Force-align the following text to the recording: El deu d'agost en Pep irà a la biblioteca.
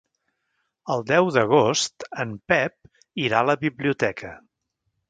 El 0.93 1.05
deu 1.11 1.29
d'agost 1.35 2.09
en 2.25 2.33
Pep 2.53 3.23
irà 3.27 3.45
a 3.45 3.49
la 3.53 3.61
biblioteca. 3.67 4.35